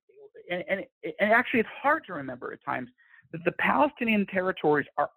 [0.49, 0.85] and, and,
[1.19, 2.89] and actually, it's hard to remember at times
[3.31, 5.09] that the Palestinian territories are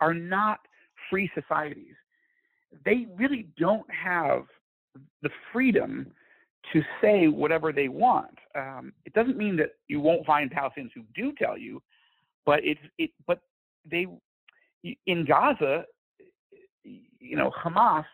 [0.00, 0.60] are not
[1.10, 1.94] free societies.
[2.84, 4.44] They really don't have
[5.22, 6.12] the freedom
[6.72, 8.38] to say whatever they want.
[8.54, 11.82] Um, it doesn't mean that you won't find Palestinians who do tell you,
[12.44, 13.10] but it's it.
[13.26, 13.40] But
[13.90, 14.06] they
[15.06, 15.84] in Gaza,
[16.84, 18.04] you know, Hamas,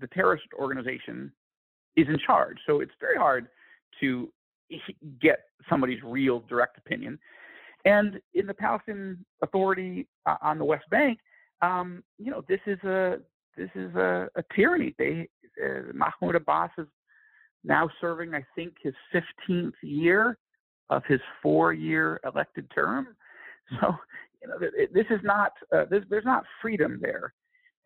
[0.00, 1.32] the terrorist organization,
[1.96, 2.58] is in charge.
[2.66, 3.48] So it's very hard
[4.00, 4.28] to
[5.20, 7.18] get somebody's real direct opinion.
[7.84, 11.18] And in the Palestinian Authority uh, on the West Bank,
[11.62, 13.18] um, you know, this is a
[13.56, 14.94] this is a, a tyranny.
[14.98, 15.28] They
[15.64, 16.86] uh, Mahmoud Abbas is
[17.64, 20.38] now serving, I think, his 15th year
[20.90, 23.08] of his four-year elected term.
[23.80, 23.94] So,
[24.40, 24.58] you know,
[24.94, 27.34] this is not uh, there's, there's not freedom there,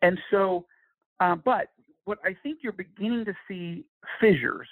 [0.01, 0.65] and so,
[1.19, 1.67] uh, but
[2.05, 3.83] what I think you're beginning to see
[4.21, 4.67] fissures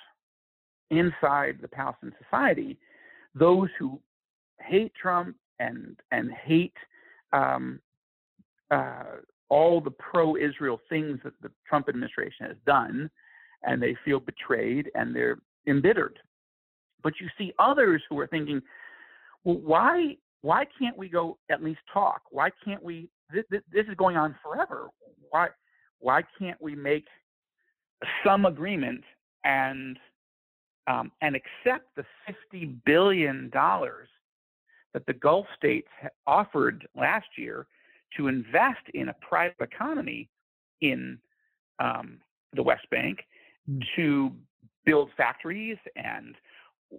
[0.90, 2.78] inside the Palestinian society,
[3.36, 4.00] those who
[4.60, 6.76] hate Trump and and hate
[7.34, 7.80] um,
[8.70, 9.04] uh,
[9.50, 13.10] all the pro-Israel things that the Trump administration has done,
[13.63, 16.19] and they feel betrayed and they're embittered.
[17.04, 18.62] But you see others who are thinking,
[19.43, 22.21] well, why why can't we go at least talk?
[22.32, 23.10] Why can't we?
[23.32, 24.89] This, is going on forever.
[25.30, 25.50] Why
[26.00, 27.06] why can't we make
[28.26, 29.04] some agreement
[29.43, 29.97] and
[30.88, 34.10] um, and accept the fifty billion dollars
[34.93, 35.88] that the Gulf states
[36.28, 37.67] offered last year
[38.17, 40.28] to invest in a private economy
[40.82, 41.17] in
[41.80, 42.19] um,
[42.54, 43.19] the West Bank.
[43.95, 44.32] To
[44.86, 46.36] build factories and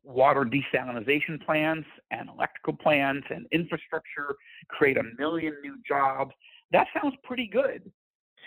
[0.04, 4.36] water desalination plants and electrical plants and infrastructure,
[4.68, 6.32] create a million new jobs.
[6.70, 7.90] That sounds pretty good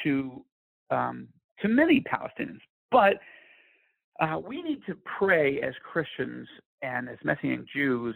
[0.04, 0.44] to
[0.90, 1.28] um,
[1.62, 2.60] to many Palestinians,
[2.92, 3.18] but
[4.20, 6.48] uh, we need to pray as Christians
[6.82, 8.16] and as Messianic Jews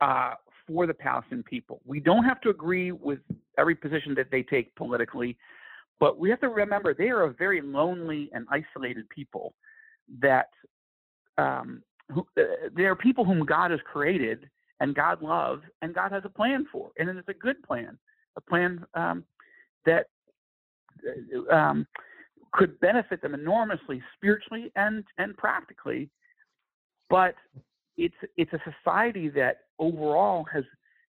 [0.00, 0.34] uh,
[0.66, 1.80] for the Palestinian people.
[1.84, 3.20] We don't have to agree with
[3.56, 5.36] every position that they take politically,
[6.00, 9.54] but we have to remember they are a very lonely and isolated people.
[10.20, 10.48] That
[11.36, 12.42] um, who, uh,
[12.74, 14.48] they are people whom God has created
[14.80, 17.98] and God loves and God has a plan for, and it's a good plan,
[18.36, 19.24] a plan um,
[19.84, 20.06] that
[21.06, 21.86] uh, um,
[22.52, 26.08] could benefit them enormously spiritually and and practically.
[27.10, 27.34] But
[27.96, 30.64] it's it's a society that overall has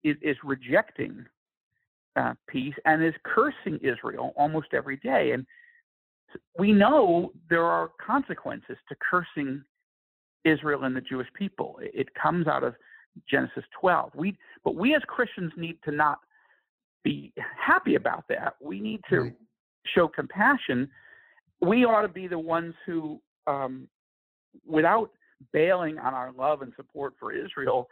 [0.04, 1.26] is, is rejecting
[2.15, 5.32] uh, peace and is cursing Israel almost every day.
[5.32, 5.45] And
[6.58, 9.63] we know there are consequences to cursing
[10.43, 11.80] Israel and the Jewish people.
[11.82, 12.76] It comes out of
[13.30, 14.12] Genesis 12.
[14.15, 16.19] We, but we as Christians need to not
[17.04, 18.56] be happy about that.
[18.62, 19.34] We need to right.
[19.95, 20.89] show compassion.
[21.62, 23.88] We ought to be the ones who, um,
[24.65, 25.12] without
[25.52, 27.88] bailing on our love and support for Israel,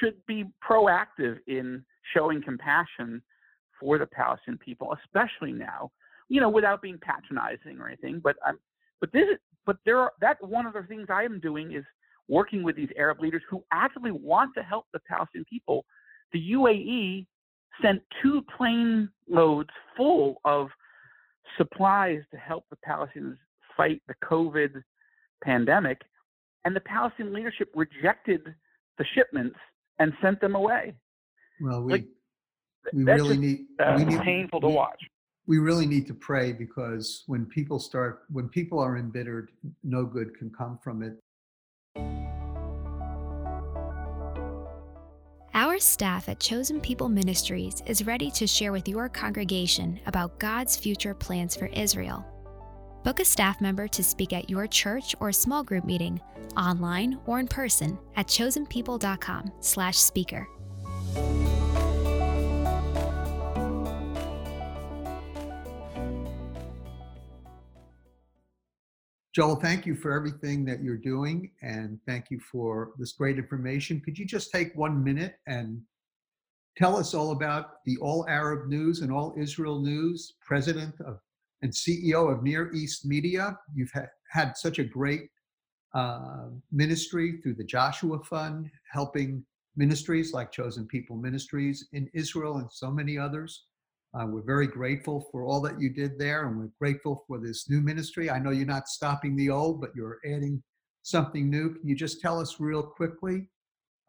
[0.00, 3.22] should be proactive in showing compassion
[3.82, 5.90] for the Palestinian people, especially now.
[6.28, 8.20] You know, without being patronizing or anything.
[8.22, 8.58] But I'm,
[9.00, 9.26] but this,
[9.66, 11.84] but there are that one of the things I am doing is
[12.28, 15.84] working with these Arab leaders who actively want to help the Palestinian people.
[16.32, 17.26] The UAE
[17.82, 20.68] sent two plane loads full of
[21.58, 23.36] supplies to help the Palestinians
[23.76, 24.82] fight the COVID
[25.42, 26.00] pandemic,
[26.64, 28.42] and the Palestinian leadership rejected
[28.98, 29.58] the shipments
[29.98, 30.94] and sent them away.
[31.60, 32.06] Well, we like,
[32.92, 35.02] we really just, need uh, we need painful to we, watch.
[35.46, 39.50] We really need to pray because when people start when people are embittered,
[39.82, 41.18] no good can come from it.
[45.54, 50.76] Our staff at Chosen People Ministries is ready to share with your congregation about God's
[50.76, 52.24] future plans for Israel.
[53.04, 56.18] Book a staff member to speak at your church or small group meeting,
[56.56, 60.48] online or in person at chosenpeople.com/speaker.
[69.34, 73.98] Joel, thank you for everything that you're doing and thank you for this great information.
[74.04, 75.80] Could you just take one minute and
[76.76, 81.18] tell us all about the All Arab News and All Israel News, president of,
[81.62, 83.58] and CEO of Near East Media?
[83.74, 85.30] You've had, had such a great
[85.94, 89.42] uh, ministry through the Joshua Fund, helping
[89.76, 93.64] ministries like Chosen People Ministries in Israel and so many others.
[94.14, 97.70] Uh, we're very grateful for all that you did there, and we're grateful for this
[97.70, 98.28] new ministry.
[98.28, 100.62] I know you're not stopping the old, but you're adding
[101.02, 101.74] something new.
[101.74, 103.48] Can you just tell us real quickly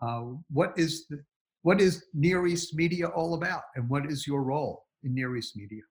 [0.01, 1.23] uh, what is the
[1.61, 5.55] what is Near East Media all about, and what is your role in Near East
[5.55, 5.81] Media?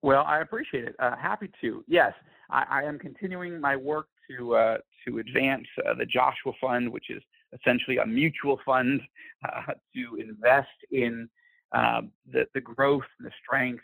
[0.00, 0.96] Well, I appreciate it.
[0.98, 1.84] Uh, happy to.
[1.86, 2.14] Yes,
[2.48, 7.10] I, I, am continuing my work to uh, to advance uh, the Joshua Fund, which
[7.10, 9.02] is essentially a mutual fund
[9.46, 11.28] uh, to invest in
[11.72, 13.82] um, the, the growth and the strength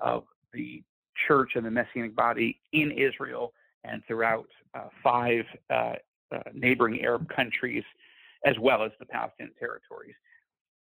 [0.00, 0.82] of the
[1.26, 3.52] church and the messianic body in Israel
[3.84, 5.94] and throughout uh, five uh,
[6.32, 7.84] uh, neighboring Arab countries,
[8.44, 10.14] as well as the Palestinian territories.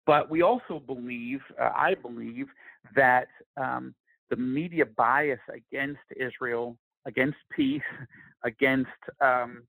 [0.06, 2.46] But we also believe, uh, I believe,
[2.96, 3.94] that um,
[4.30, 6.76] the media bias against Israel,
[7.06, 7.82] against peace,
[8.44, 8.90] against
[9.20, 9.62] um,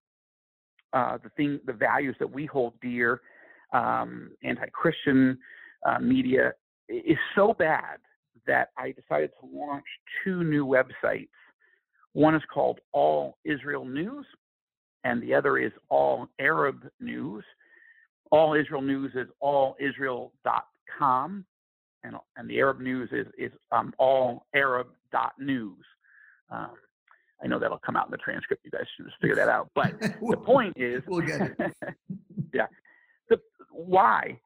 [0.94, 3.22] uh, the thing, the values that we hold dear,
[3.74, 5.38] um, anti-Christian
[5.88, 6.54] uh, media
[6.90, 7.98] is so bad
[8.48, 9.86] that I decided to launch
[10.24, 11.30] two new websites.
[12.14, 14.26] One is called All Israel News,
[15.04, 17.44] and the other is All Arab News.
[18.32, 21.46] All Israel News is allisrael.com,
[22.04, 25.86] and, and the Arab News is, is um, allarab.news.
[26.50, 26.72] Um,
[27.44, 28.64] I know that'll come out in the transcript.
[28.64, 29.70] You guys should just figure that out.
[29.76, 31.58] But the point is, we'll get it.
[32.54, 32.68] yeah.
[33.30, 33.40] The,
[33.72, 34.40] why?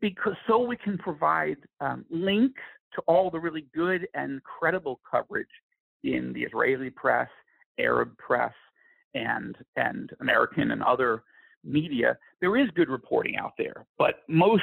[0.00, 2.60] Because so we can provide um, links
[2.94, 5.46] to all the really good and credible coverage
[6.04, 7.28] in the Israeli press,
[7.78, 8.52] Arab press,
[9.14, 11.22] and and American and other
[11.64, 12.16] media.
[12.40, 14.62] There is good reporting out there, but most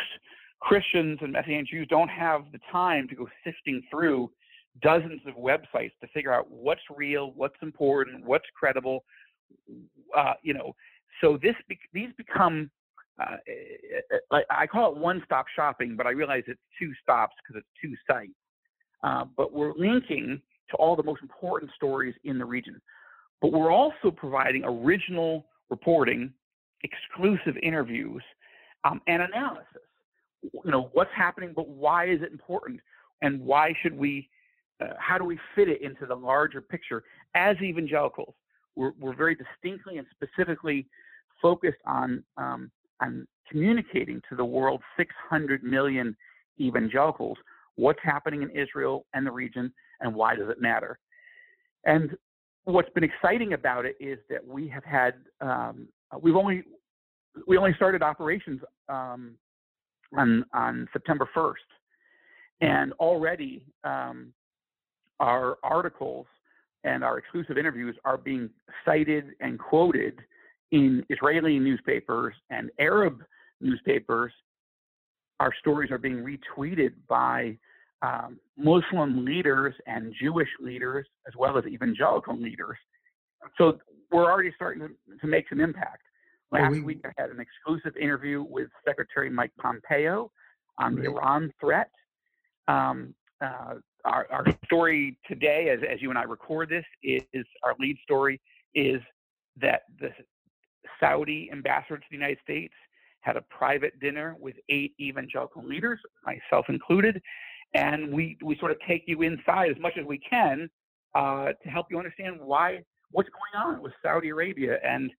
[0.60, 4.30] Christians and Messianic Jews don't have the time to go sifting through
[4.82, 9.04] dozens of websites to figure out what's real, what's important, what's credible.
[10.16, 10.74] Uh, you know,
[11.20, 11.56] so this
[11.94, 12.70] these become
[13.20, 13.38] uh,
[14.32, 17.96] like I call it one-stop shopping, but I realize it's two stops because it's two
[18.12, 18.32] sites.
[19.04, 22.82] Uh, but we're linking to all the most important stories in the region.
[23.42, 26.32] But we're also providing original reporting,
[26.84, 28.24] exclusive interviews,
[28.84, 29.66] um, and analysis.
[30.44, 32.80] You know what's happening, but why is it important,
[33.22, 34.30] and why should we?
[34.80, 37.04] Uh, how do we fit it into the larger picture
[37.36, 38.34] as evangelicals?
[38.76, 40.88] We're, we're very distinctly and specifically
[41.42, 42.72] focused on um,
[43.02, 46.16] I'm communicating to the world's 600 million
[46.60, 47.38] evangelicals
[47.76, 51.00] what's happening in Israel and the region and why does it matter.
[51.86, 52.16] And
[52.66, 55.88] what's been exciting about it is that we have had um,
[56.22, 56.64] we've only
[57.48, 59.36] we only started operations um,
[60.16, 61.54] on on September 1st,
[62.62, 64.34] and already um,
[65.20, 66.28] our articles
[66.84, 68.50] and our exclusive interviews are being
[68.86, 70.20] cited and quoted
[70.72, 73.24] in Israeli newspapers and Arab
[73.60, 74.32] newspapers,
[75.40, 77.58] our stories are being retweeted by
[78.02, 82.78] um, Muslim leaders and Jewish leaders, as well as evangelical leaders.
[83.58, 83.80] So
[84.12, 86.04] we're already starting to, to make some impact.
[86.52, 90.32] Last we, week, I had an exclusive interview with Secretary Mike Pompeo
[90.80, 91.90] on the Iran threat.
[92.68, 97.46] Um, uh, our, our, story today, as, as you and I record this, is, is
[97.64, 98.40] our lead story
[98.76, 99.02] is
[99.60, 100.10] that the
[101.00, 102.74] Saudi ambassador to the United States
[103.22, 107.22] had a private dinner with eight evangelical leaders, myself included,
[107.74, 110.70] and we we sort of take you inside as much as we can
[111.16, 114.78] uh, to help you understand why what's going on with Saudi Arabia.
[114.84, 115.12] And,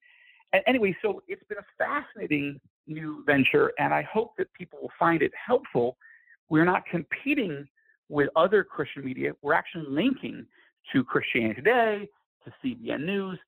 [0.53, 4.93] and anyway, so it's been a fascinating new venture, and I hope that people will
[4.99, 5.97] find it helpful.
[6.49, 7.67] We're not competing
[8.09, 9.33] with other Christian media.
[9.43, 10.47] We're actually linking
[10.93, 12.09] to Christianity Today,
[12.45, 13.39] to CBN News,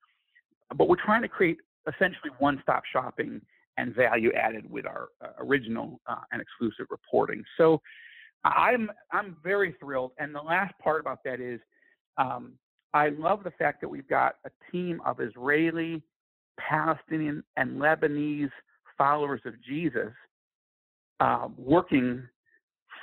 [0.75, 1.57] but we're trying to create
[1.87, 3.41] essentially one-stop shopping
[3.77, 7.43] and value added with our uh, original uh, and exclusive reporting.
[7.57, 7.81] So
[8.43, 10.11] I'm I'm very thrilled.
[10.19, 11.59] And the last part about that is
[12.17, 12.53] um,
[12.93, 16.01] I love the fact that we've got a team of Israeli,
[16.57, 18.51] Palestinian, and Lebanese
[18.97, 20.13] followers of Jesus
[21.19, 22.23] uh, working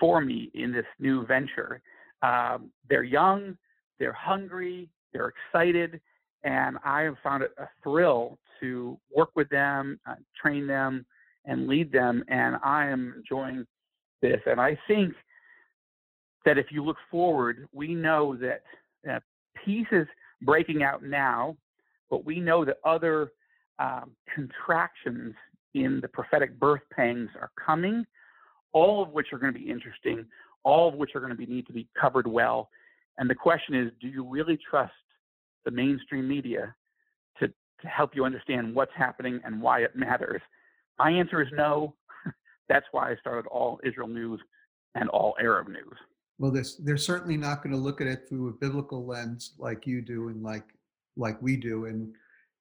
[0.01, 1.83] for me in this new venture.
[2.22, 3.57] Um, they're young,
[3.99, 6.01] they're hungry, they're excited,
[6.45, 11.07] and I have found it a thrill to work with them, uh, train them,
[11.45, 12.24] and lead them.
[12.28, 13.66] And I am enjoying
[14.20, 14.40] this.
[14.47, 15.14] And I think
[16.45, 18.62] that if you look forward, we know that
[19.11, 19.20] uh,
[19.64, 20.07] peace is
[20.43, 21.57] breaking out now,
[22.11, 23.32] but we know that other
[23.78, 25.34] um, contractions
[25.74, 28.05] in the prophetic birth pangs are coming,
[28.72, 30.24] all of which are going to be interesting,
[30.64, 32.68] all of which are going to be, need to be covered well.
[33.18, 34.93] And the question is, do you really trust
[35.64, 36.74] the mainstream media
[37.38, 40.42] to, to help you understand what's happening and why it matters?
[40.98, 41.94] My answer is no.
[42.68, 44.40] That's why I started All Israel News
[44.94, 45.98] and All Arab News.
[46.38, 49.86] Well, this, they're certainly not going to look at it through a biblical lens like
[49.86, 50.64] you do and like
[51.16, 52.14] like we do, and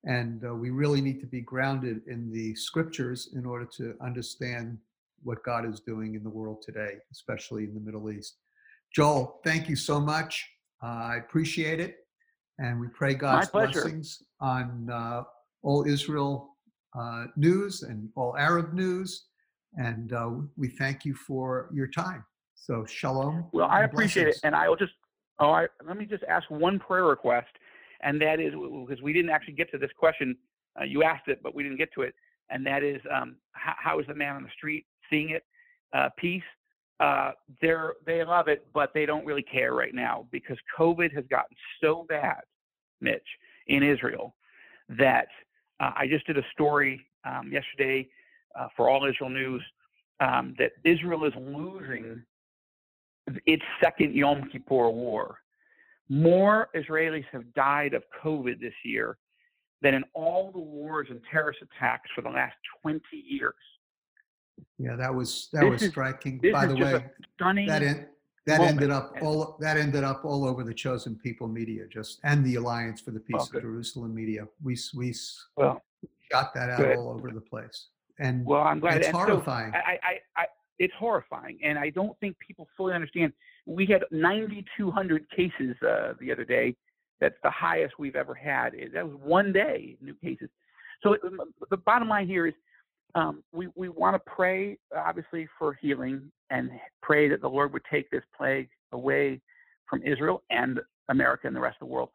[0.03, 4.77] and uh, we really need to be grounded in the scriptures in order to understand
[5.23, 8.37] what God is doing in the world today, especially in the Middle East.
[8.93, 10.49] Joel, thank you so much.
[10.83, 12.00] Uh, I appreciate it,
[12.59, 15.23] and we pray God's blessings on uh,
[15.63, 16.55] all Israel
[16.97, 19.25] uh, news and all Arab news,
[19.75, 22.23] and uh, we thank you for your time.
[22.55, 23.47] So shalom.
[23.53, 24.43] Well, I appreciate blessings.
[24.43, 24.93] it, and I will just
[25.39, 27.49] oh, I, let me just ask one prayer request,
[28.01, 30.37] and that is because we didn't actually get to this question.
[30.79, 32.13] Uh, you asked it, but we didn't get to it,
[32.49, 35.43] and that is um, how, how is the man on the street seeing it?
[35.93, 36.43] Uh, peace.
[37.01, 37.31] Uh,
[37.61, 41.57] they're they love it, but they don't really care right now because COVID has gotten
[41.81, 42.41] so bad,
[43.01, 43.25] Mitch,
[43.67, 44.35] in Israel,
[44.89, 45.27] that
[45.79, 48.07] uh, I just did a story um, yesterday
[48.57, 49.63] uh, for All Israel News
[50.19, 52.21] um, that Israel is losing
[53.47, 55.39] its second Yom Kippur war.
[56.07, 59.17] More Israelis have died of COVID this year
[59.81, 63.55] than in all the wars and terrorist attacks for the last 20 years.
[64.77, 66.39] Yeah, that was that this was striking.
[66.51, 68.07] By the way, stunning that in,
[68.47, 68.77] that moment.
[68.77, 72.55] ended up all that ended up all over the chosen people media, just and the
[72.55, 74.47] Alliance for the Peace of Jerusalem media.
[74.63, 75.13] We we
[75.55, 75.81] well,
[76.31, 76.97] shot that out good.
[76.97, 77.87] all over the place.
[78.19, 79.71] And well, I'm glad it's horrifying.
[79.71, 80.45] So I, I, I,
[80.79, 83.33] it's horrifying, and I don't think people fully understand.
[83.65, 86.75] We had 9,200 cases uh, the other day.
[87.19, 88.73] That's the highest we've ever had.
[88.93, 90.49] That was one day new cases.
[91.03, 91.15] So
[91.69, 92.53] the bottom line here is
[93.16, 97.84] um, we, we want to pray, obviously, for healing and pray that the Lord would
[97.91, 99.41] take this plague away
[99.89, 102.09] from Israel and America and the rest of the world.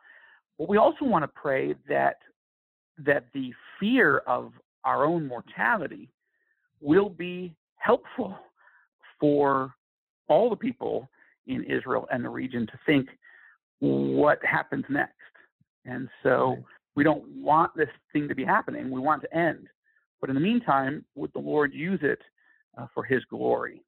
[0.58, 2.16] But we also want to pray that
[3.04, 4.52] that the fear of
[4.84, 6.08] our own mortality
[6.80, 8.34] will be helpful
[9.20, 9.74] for
[10.28, 11.08] all the people
[11.46, 13.08] in Israel and the region to think
[13.80, 15.12] what happens next.
[15.84, 16.56] And so
[16.94, 18.90] we don't want this thing to be happening.
[18.90, 19.68] We want to end.
[20.20, 22.20] But in the meantime, would the Lord use it
[22.78, 23.82] uh, for his glory?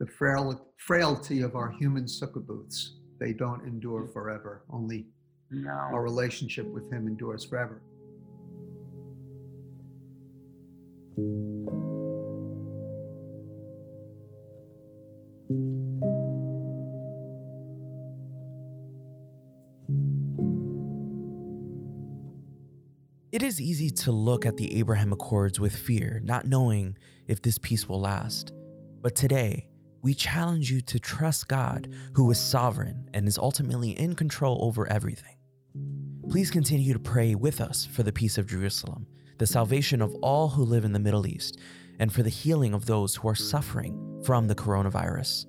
[0.00, 4.12] The frail, frailty of our human sukkah booths, they don't endure mm.
[4.12, 4.62] forever.
[4.70, 5.06] Only
[5.50, 5.70] no.
[5.70, 7.82] our relationship with him endures forever.
[23.38, 27.56] It is easy to look at the Abraham Accords with fear, not knowing if this
[27.56, 28.52] peace will last.
[29.00, 29.68] But today,
[30.02, 34.90] we challenge you to trust God, who is sovereign and is ultimately in control over
[34.90, 35.36] everything.
[36.28, 39.06] Please continue to pray with us for the peace of Jerusalem,
[39.38, 41.60] the salvation of all who live in the Middle East,
[42.00, 45.46] and for the healing of those who are suffering from the coronavirus.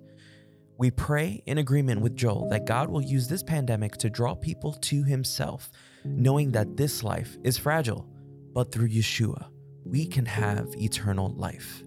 [0.79, 4.71] We pray in agreement with Joel that God will use this pandemic to draw people
[4.71, 5.69] to Himself
[6.05, 8.07] knowing that this life is fragile,
[8.53, 9.49] but through Yeshua,
[9.83, 11.83] we can have eternal life.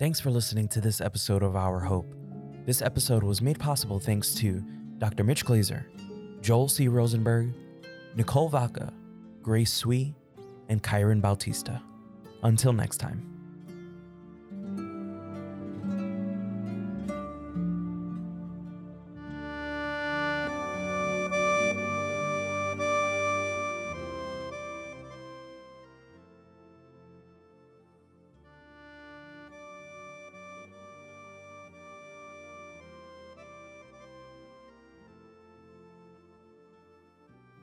[0.00, 2.12] Thanks for listening to this episode of Our Hope.
[2.66, 4.64] This episode was made possible thanks to
[4.98, 5.22] Dr.
[5.22, 5.86] Mitch Glaser,
[6.40, 6.88] Joel C.
[6.88, 7.54] Rosenberg,
[8.16, 8.92] Nicole Vaca,
[9.42, 10.16] Grace Sui,
[10.68, 11.82] and Kyron Bautista.
[12.42, 13.34] Until next time.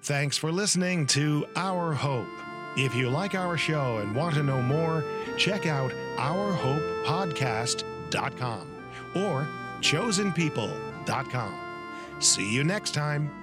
[0.04, 2.51] Thanks for listening to Our Hope.
[2.78, 5.04] If you like our show and want to know more,
[5.38, 8.68] check out ourhopepodcast.com
[9.16, 9.48] or
[9.82, 11.54] chosenpeople.com.
[12.20, 13.41] See you next time.